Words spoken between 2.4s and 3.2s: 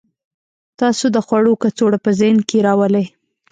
کې راولئ